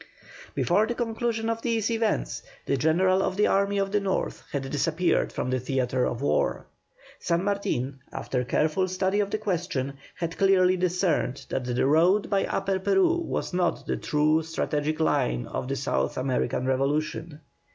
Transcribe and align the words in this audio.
Before 0.55 0.87
the 0.87 0.95
conclusion 0.95 1.47
of 1.47 1.61
these 1.61 1.91
events, 1.91 2.41
the 2.65 2.75
General 2.75 3.21
of 3.21 3.37
the 3.37 3.45
Army 3.45 3.77
of 3.77 3.91
the 3.91 3.99
North 3.99 4.41
had 4.51 4.67
disappeared 4.71 5.31
from 5.31 5.51
the 5.51 5.59
theatre 5.59 6.05
of 6.07 6.23
war. 6.23 6.65
San 7.19 7.43
Martin, 7.43 7.99
after 8.11 8.43
careful 8.43 8.87
study 8.87 9.19
of 9.19 9.29
the 9.29 9.37
question, 9.37 9.99
had 10.15 10.39
clearly 10.39 10.75
discerned 10.75 11.45
that 11.49 11.65
the 11.65 11.85
road 11.85 12.31
by 12.31 12.45
Upper 12.45 12.79
Peru 12.79 13.15
was 13.17 13.53
not 13.53 13.85
the 13.85 13.95
true 13.95 14.41
strategical 14.41 15.05
line 15.05 15.45
of 15.45 15.67
the 15.67 15.75
South 15.75 16.17
American 16.17 16.65
revolution. 16.65 17.39